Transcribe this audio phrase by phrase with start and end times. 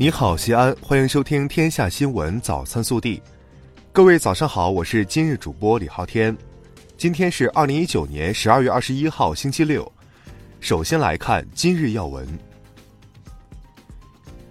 [0.00, 3.18] 你好，西安，欢迎收听《天下新闻早餐速递》。
[3.92, 6.34] 各位早上好，我是今日主播李昊天。
[6.96, 9.92] 今天是二零一九年十二月二十一号，星期六。
[10.58, 12.26] 首先来看今日要闻。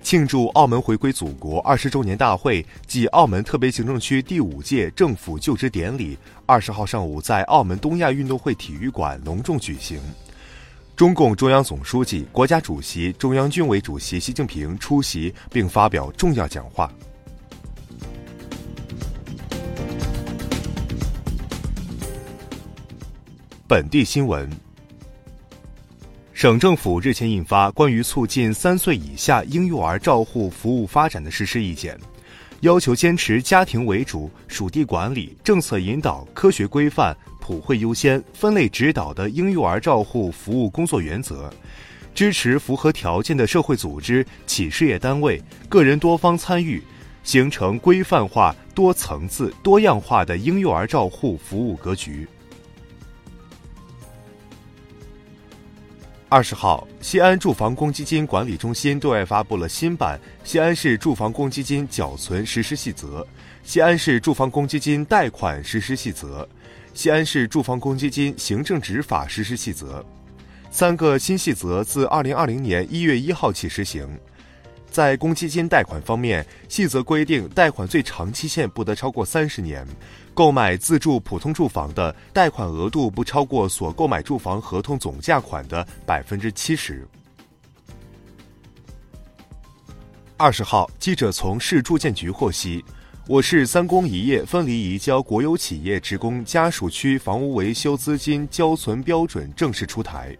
[0.03, 9.99] 庆祝澳门回归祖国二十周年大会暨澳门特别行政区第五届政府就职典礼，二十号上午在澳门东亚运动会体育馆隆重举行。
[10.99, 16.91] 中共中央总书记、国家主席、中央军委主席习近平出席并发表重要讲话。
[23.65, 24.49] 本地新闻：
[26.33, 31.97] 省政府日前印发关于促进三岁以下婴幼儿照护服务发展的实施意见，
[32.59, 37.15] 要求坚持家庭为主、属地管理、政策引导、科学规范。
[37.49, 41.51] 普惠优先、分类指导的婴幼儿照护服务工作原则，
[42.13, 46.83] 支持符合条件的社会组织、企事业单位、个人多方参与，
[47.23, 52.27] 形成规范化、多层次、多样化的婴幼儿照护服务格局。
[56.29, 63.21] 二十号，西安住房公积金管理中心对外发布了新版《西安市住房公积金缴存实施细则》
[63.63, 66.43] 《西安市住房公积金贷款实施细则》。
[66.99, 70.03] 西安市住房公积金行政执法实施细则，
[70.69, 74.05] 三个新细则自二零二零年一月一号起施行。
[74.91, 79.81] 在公积金贷款方面，细则规定，贷款最长期限不得超过三十年；
[80.33, 87.07] 购买自住普通住房的，贷款额度不超过所购买住房合同总价款的百分之七十。
[90.35, 92.83] 二十号，记者从市住建局获悉。
[93.29, 100.35] 我市三公一业分离移交国有企业职工家属区房屋维修资金交存标准正式出台。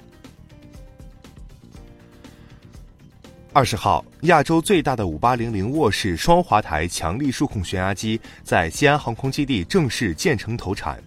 [3.54, 11.00] 二十号，亚洲最大的五八零零卧室双滑台强力数控悬压机在西安航空基地正式建成投产，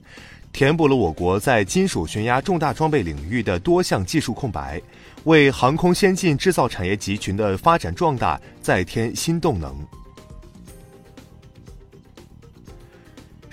[0.53, 4.81] 填补了我国在金属悬压重大装备领域的多项技术空白，
[5.25, 9.77] 为航空先进制造产业集群的发展壮大再添新动能。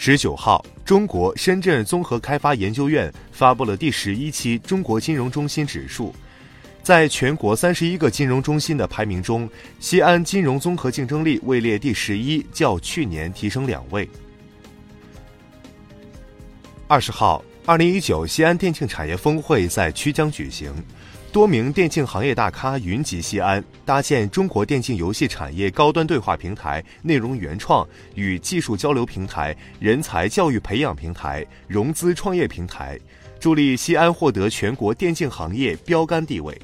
[0.02, 6.16] 十九号，中国深圳综合开发研究院发布了第十一期中国金融中心指数，
[6.82, 14.10] 在全国三十一个金融中心的排名中，西安金融综合竞争力位列第十一，较去年提升两位。
[16.88, 20.74] 二十号，二零一九西安电竞产业峰会在曲江举行。
[21.32, 33.00] 多名电竞行业大咖云集西安，搭建中国电竞游戏产业高端对话平台、内容原创与技术交流平台、人才教育培养平台、融资创业平台，
[33.40, 36.60] 助力西安获得全国电竞行业标杆地位。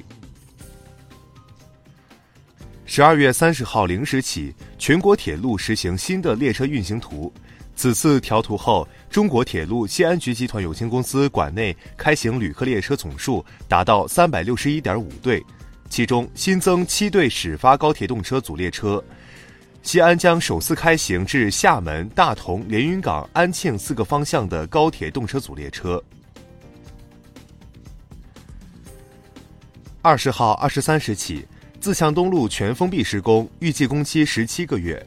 [2.84, 7.32] 十二月三十号零时起，全国铁路实行新的列车运行图。
[7.76, 15.44] 此次调图后，中国铁路西安局集团有限公司管内开行旅客列车总数达到三百六十一点五对，
[15.90, 19.02] 其中新增七对始发高铁动车组列车。
[19.82, 26.02] 西安将首次开行至厦门、大同、连云港、安庆四个方向的高铁动车组列车。
[30.00, 31.46] 二十号二十三时起，
[31.78, 35.06] 自强东路全封闭施工，预计工期十七个月。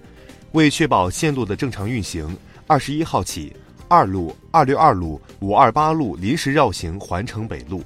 [0.54, 2.36] 为确保线路的正常运行。
[2.70, 3.52] 二十一号起，
[3.88, 7.84] 二路、二六二路、五二八路临时绕行环城北路。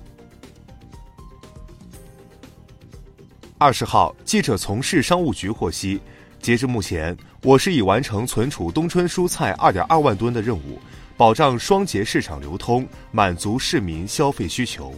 [3.58, 6.02] 二十号，记者从市商务局获悉，
[6.42, 10.78] 截至目前，我市已完成存储冬春蔬菜二点二万吨的任务，
[11.16, 14.94] 保障双节市场流通，满足市民消费需求。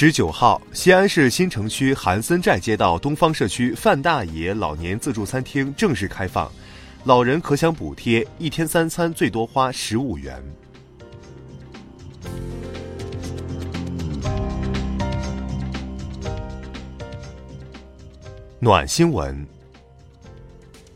[0.00, 6.48] 十九号，西安市新城区韩森寨街道东方社区范大爷老年自助餐厅正式开放，
[7.02, 10.40] 老人可享补贴，一天三餐最多花十五元。
[18.60, 19.44] 暖新闻。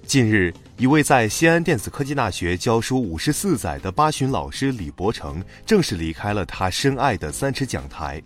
[0.06, 8.22] 近日，一位在西安电子科技大学教书五十四载的八旬老师李伯成，正式离开了他深爱的三尺讲台。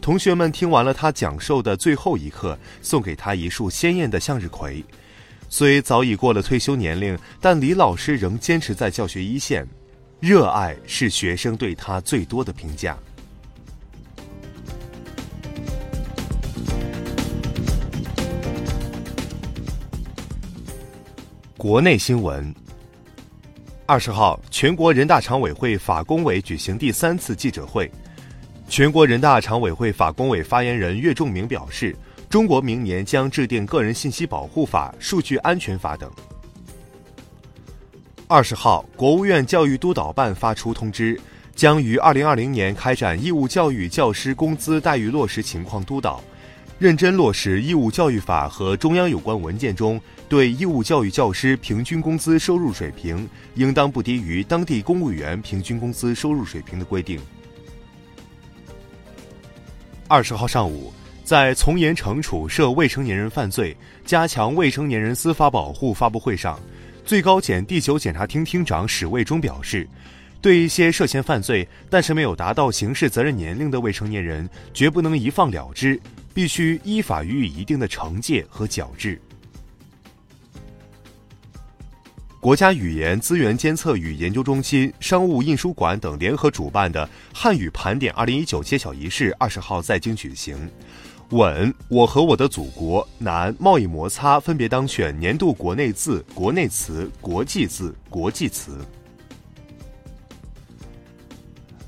[0.00, 4.84] 同学们听完了他讲授的最后一课，送给他一束鲜艳的向日葵。
[5.48, 9.66] 虽早已过了退休年龄，但李老师仍坚持在教学一线，
[10.20, 12.96] 热爱是学生对他最多的评价。
[21.56, 22.54] 国内新闻。
[23.86, 27.90] 二十号，全国人大常委会法工委举行第三次记者会。
[28.68, 31.96] 全国人大常委会法工委发言人岳仲明表示，
[32.28, 36.10] 中国明年将制定个人信息保护法、数据安全法等。
[38.26, 41.18] 二十号，国务院教育督导办发出通知，
[41.54, 46.20] 将于二零二零年开展义务教育教师工资待遇落实情况督导，
[46.78, 49.98] 认真落实义务教育法和中央有关文件中
[50.28, 57.20] 对义务教育教师平均工资收入水平应当不低于当地公务员平均工资收入水平的规定。
[60.08, 60.92] 二十号上午，
[61.24, 66.60] 在从严惩处涉未成年人犯罪、加强未成年人司法保护发布会上，
[67.04, 69.88] 最高检第九检察厅厅长史卫忠表示，
[70.40, 76.00] 对一些涉嫌犯罪但是没有达到刑事责任年龄的未成年人，绝不能一放了之，
[76.32, 79.20] 必须依法予以一定的惩戒和矫治。
[82.46, 90.56] 国家语言资源监测与研究中心、商务印书馆等联合主办的汉语盘点二零一九揭晓仪式二十号在京举行。
[91.30, 93.04] 稳，我和我的祖国。
[93.18, 98.78] 难，贸易摩擦分别当选年度国内字、国内词、国际字、国际词。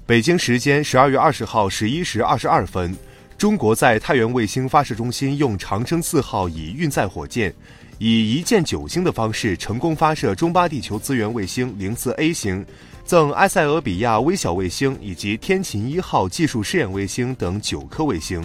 [0.05, 2.97] 北京时间十二月二十号十一时二十二分，
[3.37, 7.55] 中国在太原卫星发射中心用长征四号乙运载火箭。
[7.99, 12.65] 以一箭九星的方式成功发射中巴地球资源卫星零四 A 星，
[13.05, 18.41] 赠埃塞俄比亚微小卫星以及天琴一号技术试验卫星等九颗卫星。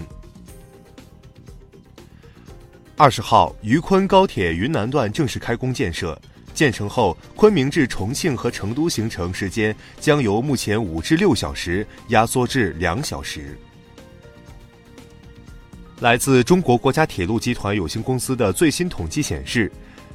[2.97, 6.19] 二十号，渝昆高铁云南段正式开工建设，
[6.55, 13.55] 建成后，昆明至重庆和成都行程时间将由目前五至六小时压缩至两小时。
[16.03, 19.71] 来自中国国家铁路集团有限公司的最新统计显示，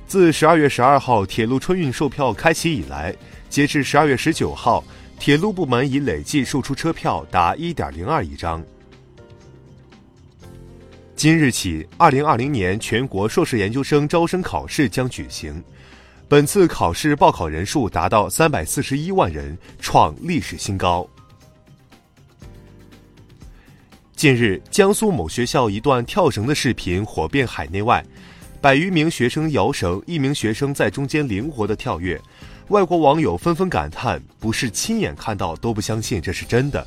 [0.07, 3.17] 自十二月十二号铁路春运售票开启以来，
[3.49, 4.85] 截至十二月十九号，
[5.19, 8.63] 铁路部门已累计售出车票达一点零二亿张。
[11.17, 15.65] 今日起，二零二零年全国硕士研究生招生考试将举行，
[16.29, 21.09] 本次考试报考人数达到三百四十一万人，创历史新高。
[24.19, 28.05] 近日，江苏某学校一段跳绳的视频火遍海内外，
[28.61, 32.21] 百余名学生摇绳，一名学生在中间灵活的跳跃，
[32.71, 36.85] 外国网友纷纷感叹：“不是亲眼看到都不相信这是真的。”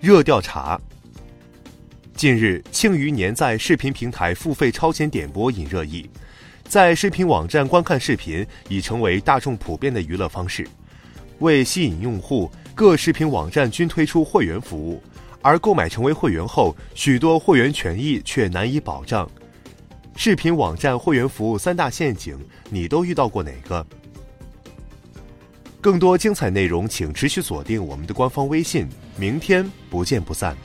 [0.00, 0.80] 热调查。
[2.16, 6.10] 近日，《庆余年》在视频平台付费超前点播引热议。
[6.68, 10.66] 在视频网站观看视频已成为大众普遍的娱乐方式。
[11.38, 15.02] 为吸引用户，各视频网站均推出会员服务，
[15.42, 19.28] 而购买成为会员后，许多会员权益却难以保障。
[20.16, 22.36] 视频网站会员服务三大陷阱，
[22.70, 23.86] 你都遇到过哪个？
[25.80, 28.88] 更多精彩内容，请持续锁定我们的官方微信。
[29.16, 30.56] 明天不见不散。